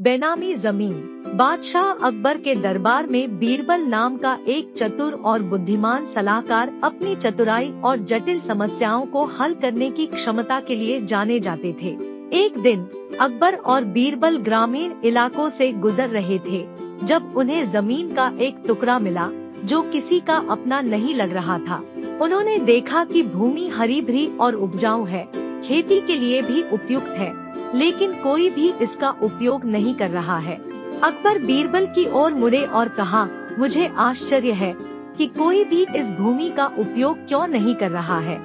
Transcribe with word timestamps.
बेनामी 0.00 0.54
ज़मीन, 0.54 0.92
बादशाह 1.36 1.84
अकबर 1.84 2.38
के 2.38 2.54
दरबार 2.54 3.06
में 3.06 3.38
बीरबल 3.38 3.80
नाम 3.80 4.16
का 4.16 4.38
एक 4.48 4.72
चतुर 4.76 5.12
और 5.12 5.42
बुद्धिमान 5.42 6.06
सलाहकार 6.06 6.72
अपनी 6.84 7.16
चतुराई 7.16 7.72
और 7.84 7.98
जटिल 7.98 8.40
समस्याओं 8.40 9.06
को 9.06 9.24
हल 9.24 9.54
करने 9.54 9.90
की 9.90 10.06
क्षमता 10.06 10.60
के 10.60 10.74
लिए 10.74 11.00
जाने 11.00 11.40
जाते 11.40 11.74
थे। 11.82 11.88
एक 12.32 12.58
दिन, 12.58 12.86
अकबर 13.20 13.54
और 13.54 13.84
बीरबल 13.84 14.38
ग्रामीण 14.38 14.92
इलाकों 15.04 15.48
से 15.48 15.72
गुजर 15.72 16.08
रहे 16.08 16.38
थे, 16.38 16.64
जब 17.04 17.34
उन्हें 17.36 17.64
ज़मीन 17.64 18.14
का 18.14 18.32
एक 18.40 18.62
टुकड़ा 18.66 18.98
मिला, 18.98 19.30
जो 19.64 19.82
किसी 19.82 20.20
का 20.20 20.36
अपना 20.50 20.80
नहीं 20.80 21.14
लग 21.14 21.32
रहा 21.32 21.58
था। 21.58 21.82
उन्होंने 22.20 22.58
देखा 22.58 23.04
कि 23.04 23.22
भूमि 23.22 23.68
हरी 23.68 24.00
भरी 24.00 24.26
और 24.40 24.54
उपजाऊ 24.54 25.04
है, 25.04 25.28
खेती 25.64 26.00
के 26.00 26.16
लिए 26.16 26.42
भी 26.42 26.62
उपयुक्त 26.62 27.08
है। 27.08 27.49
लेकिन 27.74 28.12
कोई 28.12 28.50
भी 28.50 28.72
इसका 28.82 29.10
उपयोग 29.22 29.64
नहीं 29.64 29.94
कर 29.94 30.10
रहा 30.10 30.38
है। 30.38 30.56
अकबर 31.00 31.38
बीरबल 31.38 31.86
की 31.86 32.10
ओर 32.10 32.34
मुड़े 32.34 32.64
और 32.64 32.88
कहा, 32.88 33.28
मुझे 33.58 33.92
आश्चर्य 33.96 34.52
है 34.52 34.76
कि 35.18 35.26
कोई 35.26 35.64
भी 35.64 35.86
इस 35.96 36.12
भूमि 36.12 36.50
का 36.50 36.66
उपयोग 36.66 37.26
क्यों 37.28 37.46
नहीं 37.46 37.74
कर 37.74 37.90
रहा 37.90 38.18
है। 38.18 38.42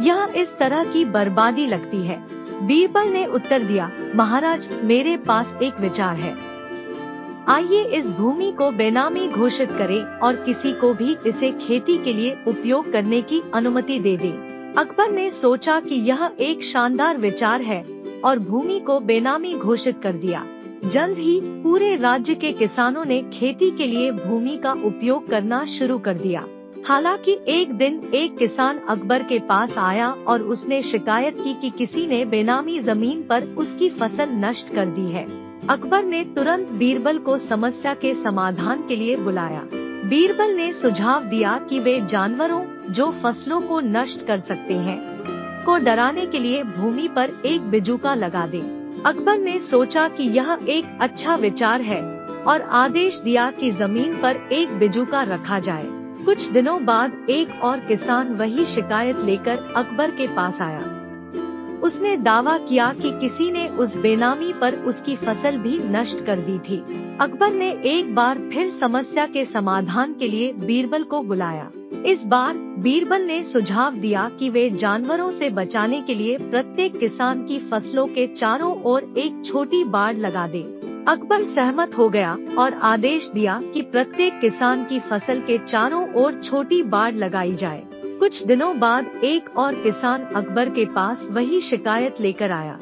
यह 0.00 0.32
इस 0.36 0.58
तरह 0.58 0.84
की 0.84 1.04
बर्बादी 1.04 1.66
लगती 1.66 2.02
है। 2.02 2.26
बीरबल 2.66 3.08
ने 3.08 3.26
उत्तर 3.26 3.62
दिया, 3.62 3.90
महाराज, 4.14 4.68
मेरे 4.84 5.16
पास 5.16 5.56
एक 5.62 5.80
विचार 5.80 6.16
है। 6.16 6.36
आइए 7.48 7.84
इस 7.84 8.10
भूमि 8.10 8.52
को 8.52 8.70
बेनामी 8.70 9.28
घोषित 9.28 9.70
करें 9.72 10.04
और 10.04 10.36
किसी 10.36 10.72
को 10.72 10.94
भी 10.94 11.16
इसे 11.26 11.50
खेती 11.50 11.98
के 11.98 12.12
लिए 12.12 12.36
उपयोग 12.46 12.92
करने 12.92 13.22
की 13.22 13.42
अनुमति 13.54 13.98
दे 13.98 14.16
दें। 14.16 14.74
अकबर 14.74 15.10
ने 15.10 15.30
सोचा 15.30 15.80
कि 15.80 15.94
यह 15.94 16.30
एक 16.40 16.64
शानदार 16.64 17.18
विचार 17.18 17.62
है 17.62 17.97
और 18.24 18.38
भूमि 18.38 18.80
को 18.80 19.00
बेनामी 19.00 19.54
घोषित 19.54 20.00
कर 20.02 20.12
दिया। 20.12 20.46
जल्द 20.84 21.18
ही 21.18 21.40
पूरे 21.44 21.96
राज्य 21.96 22.34
के 22.34 22.52
किसानों 22.52 23.04
ने 23.04 23.22
खेती 23.32 23.70
के 23.70 23.86
लिए 23.86 24.10
भूमि 24.12 24.56
का 24.56 24.72
उपयोग 24.72 25.28
करना 25.28 25.64
शुरू 25.64 25.98
कर 25.98 26.14
दिया। 26.14 26.46
हालाँकि 26.88 27.38
एक 27.48 27.72
दिन 27.72 28.10
एक 28.14 28.36
किसान 28.38 28.78
अकबर 28.78 29.22
के 29.22 29.38
पास 29.38 29.78
आया 29.78 30.10
और 30.10 30.42
उसने 30.42 30.82
शिकायत 30.82 31.40
की 31.40 31.54
कि 31.54 31.70
किसी 31.70 32.06
ने 32.06 32.24
बेनामी 32.24 32.78
ज़मीन 32.78 33.22
पर 33.22 33.44
उसकी 33.44 33.88
फ़सल 33.88 34.28
नष्ट 34.30 34.74
कर 34.74 34.86
दी 34.86 35.06
है। 35.06 35.26
अकबर 35.68 36.04
ने 36.04 36.24
तुरंत 36.24 36.68
बीरबल 36.68 37.18
को 37.18 37.38
समस्या 37.38 37.94
के 37.94 38.14
समाधान 38.14 38.86
के 38.88 38.96
लिए 38.96 39.16
बुलाया। 39.16 39.62
बीरबल 40.08 40.50
ने 40.50 40.72
सुझाव 40.72 41.24
दिया 41.24 41.58
कि 41.58 41.78
वे 41.78 42.00
जानवरों, 42.00 42.64
जो 42.90 43.10
फ़सलों 43.10 43.60
को 43.60 43.80
नष्ट 43.80 44.26
कर 44.26 44.38
सकते 44.38 44.74
हैं 44.74 44.98
को 45.64 45.76
डराने 45.76 46.26
के 46.26 46.38
लिए 46.38 46.62
भूमि 46.62 47.08
पर 47.08 47.32
एक 47.46 47.60
बिजुका 47.60 48.14
लगा 48.14 48.46
दे। 48.46 48.60
अकबर 49.06 49.38
ने 49.38 49.58
सोचा 49.60 50.08
कि 50.08 50.24
यह 50.24 50.58
एक 50.68 50.98
अच्छा 51.00 51.34
विचार 51.36 51.80
है 51.80 52.02
और 52.46 52.62
आदेश 52.62 53.18
दिया 53.18 53.50
कि 53.50 53.70
ज़मीन 53.70 54.16
पर 54.16 54.36
एक 54.52 54.78
बिजुका 54.78 55.22
रखा 55.22 55.58
जाए। 55.58 55.86
कुछ 56.24 56.48
दिनों 56.48 56.84
बाद 56.84 57.26
एक 57.30 57.62
और 57.62 57.80
किसान 57.80 58.34
वही 58.34 58.64
शिकायत 58.64 59.16
लेकर 59.16 59.72
अकबर 59.76 60.10
के 60.10 60.26
पास 60.26 60.62
आया। 60.62 60.97
उसने 61.82 62.16
दावा 62.16 62.56
किया 62.58 62.92
कि 62.92 63.10
किसी 63.10 63.50
ने 63.50 63.68
उस 63.68 63.96
बेनामी 63.96 64.52
पर 64.52 64.74
उसकी 64.74 65.16
फ़सल 65.16 65.56
भी 65.56 65.78
नष्ट 65.90 66.24
कर 66.24 66.38
दी 66.38 66.58
थी। 66.58 66.78
अकबर 67.20 67.52
ने 67.52 67.70
एक 67.84 68.14
बार 68.14 68.38
फिर 68.52 68.70
समस्या 68.70 69.26
के 69.26 69.44
समाधान 69.44 70.14
के 70.14 70.28
लिए 70.28 70.52
बीरबल 70.52 71.02
को 71.02 71.22
बुलाया। 71.22 71.70
इस 72.06 72.24
बार 72.26 72.54
बीरबल 72.78 73.22
ने 73.22 73.42
सुझाव 73.44 73.94
दिया 73.94 74.30
कि 74.38 74.48
वे 74.48 74.70
जानवरों 74.70 75.30
से 75.30 75.50
बचाने 75.50 76.00
के 76.00 76.14
लिए 76.14 76.36
प्रत्येक 76.38 76.98
किसान 76.98 77.44
की 77.44 77.58
फ़सलों 77.58 78.06
के 78.06 78.26
चारों 78.26 78.82
ओर 78.82 79.14
एक 79.18 79.42
छोटी 79.44 79.84
बाढ़ 79.84 80.16
लगा 80.16 80.46
दे। 80.46 80.62
अकबर 81.08 81.42
सहमत 81.42 81.98
हो 81.98 82.08
गया 82.08 82.36
और 82.58 82.74
आदेश 82.74 83.30
दिया 83.30 83.60
कि 83.74 83.82
प्रत्येक 83.82 84.40
किसान 84.40 84.84
की 84.84 84.98
फ़सल 85.00 85.40
के 85.40 85.58
चारों 85.58 86.14
ओर 86.14 86.40
छोटी 86.44 86.82
बाढ़ 86.82 87.14
लगाई 87.14 87.54
जाए। 87.54 87.84
कुछ 88.18 88.42
दिनों 88.42 88.78
बाद 88.78 89.10
एक 89.24 89.56
और 89.56 89.74
किसान 89.74 90.22
अकबर 90.22 90.68
के 90.68 90.84
पास 90.84 91.26
वही 91.30 91.60
शिकायत 91.60 92.20
लेकर 92.20 92.50
आया। 92.50 92.78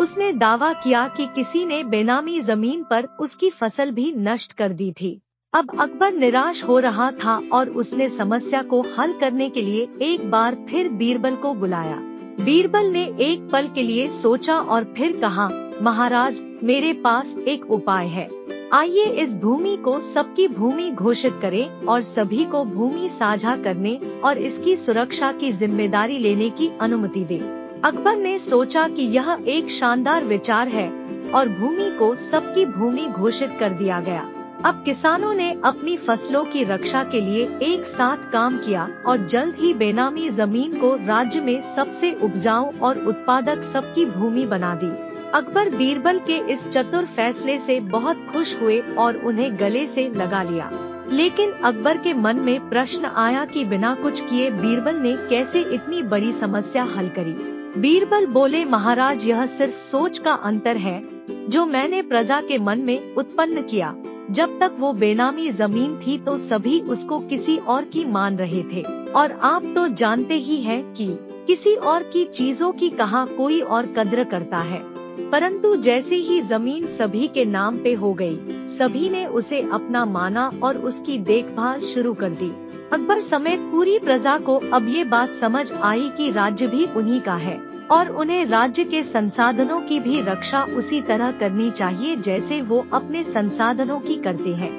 उसने 0.00 0.32
दावा 0.32 0.72
किया 0.72 1.06
कि 1.08 1.26
किसी 1.26 1.64
ने 1.64 1.82
बेनामी 1.84 2.40
ज़मीन 2.40 2.84
पर 2.90 3.08
उसकी 3.20 3.50
फ़सल 3.50 3.90
भी 3.90 4.12
नष्ट 4.18 4.52
कर 4.52 4.72
दी 4.72 4.92
थी। 4.92 5.20
अब 5.52 5.70
अकबर 5.80 6.12
निराश 6.12 6.64
हो 6.64 6.78
रहा 6.78 7.10
था 7.14 7.40
और 7.52 7.68
उसने 7.68 8.08
समस्या 8.08 8.62
को 8.62 8.80
हल 8.98 9.12
करने 9.12 9.50
के 9.50 9.62
लिए 9.62 9.88
एक 10.02 10.30
बार 10.30 10.56
फिर 10.70 10.88
बीरबल 10.88 11.36
को 11.36 11.54
बुलाया। 11.54 11.96
बीरबल 12.40 12.86
ने 12.86 13.04
एक 13.20 13.48
पल 13.52 13.68
के 13.68 13.82
लिए 13.82 14.08
सोचा 14.08 14.58
और 14.58 14.84
फिर 14.96 15.16
कहा, 15.16 15.48
महाराज, 15.82 16.42
मेरे 16.62 16.92
पास 16.92 17.36
एक 17.38 17.70
उपाय 17.70 18.06
है। 18.06 18.28
आइए 18.72 19.04
इस 19.20 19.34
भूमि 19.34 19.76
को 19.76 19.98
सबकी 20.00 20.46
भूमि 20.48 20.90
घोषित 20.90 21.38
करें 21.42 21.86
और 21.86 22.02
सभी 22.02 22.44
को 22.44 22.64
भूमि 22.64 23.08
साझा 23.08 23.56
करने 23.56 23.98
और 24.24 24.38
इसकी 24.38 24.76
सुरक्षा 24.76 25.32
की 25.32 25.50
ज़िम्मेदारी 25.52 26.18
लेने 26.18 26.50
की 26.50 26.70
अनुमति 26.80 27.24
दें। 27.24 27.40
अकबर 27.82 28.16
ने 28.16 28.38
सोचा 28.38 28.86
कि 28.88 29.02
यह 29.02 29.36
एक 29.46 29.70
शानदार 29.70 30.24
विचार 30.24 30.68
है 30.68 30.88
और 31.30 31.48
भूमि 31.48 31.90
को 31.98 32.14
सबकी 32.20 32.66
भूमि 32.66 33.06
घोषित 33.08 33.56
कर 33.60 33.72
दिया 33.72 34.00
गया 34.00 34.28
अब 34.64 34.82
किसानों 34.84 35.34
ने 35.34 35.52
अपनी 35.64 35.96
फ़सलों 35.96 36.44
की 36.44 36.64
रक्षा 36.64 37.04
के 37.04 37.20
लिए 37.20 37.44
एक 37.62 37.84
साथ 37.86 38.30
काम 38.32 38.58
किया 38.58 38.88
और 39.06 39.26
जल्द 39.26 39.54
ही 39.54 39.74
बेनामी 39.74 40.28
ज़मीन 40.30 40.80
को 40.80 40.94
राज्य 41.06 41.40
में 41.40 41.60
सबसे 41.74 42.12
उपजाऊ 42.22 42.72
और 42.82 43.04
उत्पादक 43.06 43.62
सबकी 43.62 44.06
भूमि 44.06 44.46
बना 44.46 44.74
दी 44.74 45.09
अकबर 45.34 45.68
बीरबल 45.68 46.18
के 46.18 46.52
इस 46.52 46.68
चतुर 46.68 47.04
फैसले 47.04 47.58
से 47.58 47.80
बहुत 47.80 48.26
खुश 48.32 48.60
हुए 48.60 48.80
और 48.80 49.16
उन्हें 49.16 49.60
गले 49.60 49.86
से 49.86 50.08
लगा 50.08 50.42
लिया। 50.42 50.70
लेकिन 51.12 51.50
अकबर 51.50 51.96
के 51.96 52.14
मन 52.14 52.40
में 52.40 52.68
प्रश्न 52.68 53.04
आया 53.04 53.44
कि 53.44 53.64
बिना 53.64 53.94
कुछ 53.94 54.20
किए 54.20 54.50
बीरबल 54.50 54.96
ने 54.96 55.16
कैसे 55.16 55.60
इतनी 55.60 56.02
बड़ी 56.02 56.32
समस्या 56.32 56.82
हल 56.82 57.08
करी? 57.08 57.32
बीरबल 57.80 58.26
बोले, 58.26 58.64
महाराज, 58.64 59.26
यह 59.26 59.46
सिर्फ़ 59.46 59.74
सोच 59.74 60.18
का 60.18 60.32
अंतर 60.32 60.76
है, 60.76 61.02
जो 61.48 61.66
मैंने 61.66 62.02
प्रजा 62.02 62.40
के 62.40 62.58
मन 62.58 62.78
में 62.78 63.14
उत्पन्न 63.14 63.62
किया। 63.62 63.96
जब 64.30 64.60
तक 64.60 64.72
वो 64.78 64.92
बेनामी 64.92 65.50
ज़मीन 65.50 65.98
थी 66.06 66.18
तो 66.18 66.38
सभी 66.38 66.80
उसको 66.80 67.18
किसी 67.18 67.56
और 67.56 67.84
की 67.84 68.04
मान 68.04 68.36
रहे 68.36 68.62
थे। 68.62 68.82
और 69.12 69.32
आप 69.42 69.72
तो 69.74 69.88
जानते 69.88 70.34
ही 70.34 70.56
हैं 70.56 70.94
कि 70.94 71.18
किसी 71.46 71.74
और 71.74 72.02
की 72.02 72.24
चीज़ों 72.24 72.72
की 72.72 72.90
कहा 72.90 73.24
कोई 73.24 73.60
और 73.60 73.86
कद्र 73.86 74.24
करता 74.24 74.58
है। 74.58 74.89
परंतु 75.28 75.76
जैसे 75.76 76.16
ही 76.16 76.40
ज़मीन 76.40 76.86
सभी 76.86 77.28
के 77.28 77.44
नाम 77.44 77.78
पे 77.78 77.92
हो 77.94 78.12
गई, 78.14 78.38
सभी 78.68 79.08
ने 79.08 79.24
उसे 79.26 79.60
अपना 79.72 80.04
माना 80.04 80.50
और 80.62 80.78
उसकी 80.78 81.18
देखभाल 81.18 81.80
शुरू 81.80 82.14
कर 82.14 82.30
दी। 82.30 82.50
अकबर 82.92 83.20
समेत 83.20 83.60
पूरी 83.60 83.98
प्रजा 83.98 84.38
को 84.38 84.56
अब 84.72 84.88
ये 84.88 85.04
बात 85.04 85.34
समझ 85.34 85.72
आई 85.72 86.10
कि 86.16 86.30
राज्य 86.30 86.66
भी 86.66 86.84
उन्हीं 86.86 87.20
का 87.20 87.34
है 87.34 87.60
और 87.90 88.08
उन्हें 88.08 88.44
राज्य 88.44 88.84
के 88.84 89.02
संसाधनों 89.02 89.80
की 89.80 90.00
भी 90.00 90.20
रक्षा 90.20 90.62
उसी 90.76 91.00
तरह 91.00 91.32
करनी 91.32 91.70
चाहिए 91.70 92.16
जैसे 92.16 92.60
वो 92.62 92.84
अपने 92.92 93.24
संसाधनों 93.24 94.00
की 94.00 94.16
करते 94.16 94.54
हैं। 94.54 94.72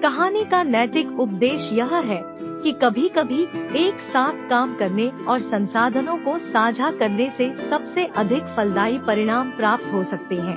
कहानी 0.00 0.44
का 0.44 0.62
नैतिक 0.62 1.20
उपदेश 1.20 1.72
यह 1.72 1.96
है 1.96 2.37
कि 2.68 2.72
कभी 2.72 3.08
कभी 3.08 3.42
एक 3.78 4.00
साथ 4.00 4.48
काम 4.48 4.74
करने 4.74 5.06
और 5.28 5.38
संसाधनों 5.40 6.16
को 6.16 6.38
साझा 6.38 6.90
करने 6.90 7.28
से 7.30 7.46
सबसे 7.58 8.04
अधिक 8.16 8.46
फलदायी 8.46 8.98
परिणाम 8.98 9.50
प्राप्त 9.50 9.84
हो 9.92 10.02
सकते 10.04 10.34
हैं। 10.34 10.56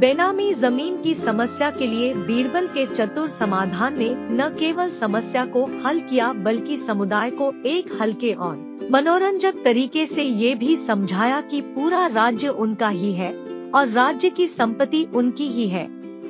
बेनामी 0.00 0.52
ज़मीन 0.54 0.96
की 1.02 1.14
समस्या 1.14 1.70
के 1.70 1.86
लिए 1.86 2.12
बीरबल 2.14 2.66
के 2.66 2.86
चतुर 2.86 3.28
समाधान 3.28 3.98
ने 3.98 4.08
न 4.10 4.48
केवल 4.58 4.90
समस्या 4.90 5.44
को 5.46 5.64
हल 5.84 6.00
किया, 6.00 6.32
बल्कि 6.32 6.76
समुदाय 6.76 7.30
को 7.30 7.52
एक 7.66 7.92
हल्के 8.00 8.32
और 8.32 8.88
मनोरंजक 8.90 9.62
तरीके 9.64 10.06
से 10.06 10.22
ये 10.22 10.54
भी 10.54 10.76
समझाया 10.76 11.40
कि 11.40 11.60
पूरा 11.60 12.06
राज्य 12.06 12.48
उनका 12.48 12.88
ही 12.88 13.12
है 13.12 13.32
और 13.74 13.88
राज्य 13.88 14.30
की 14.30 14.48
संपत्ति 14.48 15.06
उनकी 15.14 15.48
ही 15.48 15.68
है 15.68 15.86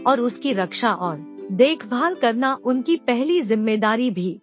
और 0.07 0.21
उसकी 0.21 0.53
रक्षा 0.53 0.93
और 0.93 1.17
देखभाल 1.53 2.15
करना 2.15 2.57
उनकी 2.65 2.97
पहली 2.97 3.41
ज़िम्मेदारी 3.41 4.11
भी। 4.11 4.41